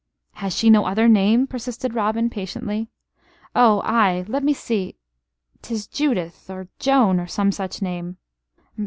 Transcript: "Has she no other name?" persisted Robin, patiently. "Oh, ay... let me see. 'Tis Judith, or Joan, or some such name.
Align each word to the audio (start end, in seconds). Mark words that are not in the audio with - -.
"Has 0.33 0.55
she 0.55 0.71
no 0.71 0.85
other 0.85 1.07
name?" 1.07 1.45
persisted 1.45 1.93
Robin, 1.93 2.27
patiently. 2.27 2.87
"Oh, 3.55 3.83
ay... 3.85 4.25
let 4.27 4.43
me 4.43 4.51
see. 4.51 4.95
'Tis 5.61 5.85
Judith, 5.85 6.49
or 6.49 6.69
Joan, 6.79 7.19
or 7.19 7.27
some 7.27 7.51
such 7.51 7.83
name. 7.83 8.17